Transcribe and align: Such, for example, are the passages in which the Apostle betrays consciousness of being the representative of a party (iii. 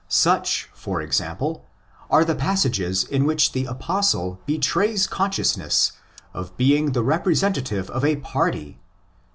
Such, 0.07 0.67
for 0.73 0.99
example, 0.99 1.67
are 2.09 2.25
the 2.25 2.33
passages 2.33 3.03
in 3.03 3.23
which 3.23 3.51
the 3.51 3.65
Apostle 3.65 4.41
betrays 4.47 5.05
consciousness 5.05 5.91
of 6.33 6.57
being 6.57 6.93
the 6.93 7.03
representative 7.03 7.87
of 7.91 8.03
a 8.03 8.15
party 8.15 8.65
(iii. 8.79 8.79